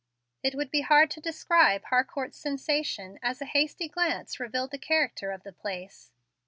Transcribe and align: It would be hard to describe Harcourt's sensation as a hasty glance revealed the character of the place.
It 0.41 0.55
would 0.55 0.71
be 0.71 0.81
hard 0.81 1.11
to 1.11 1.21
describe 1.21 1.83
Harcourt's 1.83 2.39
sensation 2.39 3.19
as 3.21 3.39
a 3.39 3.45
hasty 3.45 3.87
glance 3.87 4.39
revealed 4.39 4.71
the 4.71 4.79
character 4.79 5.29
of 5.31 5.43
the 5.43 5.53
place. 5.53 6.09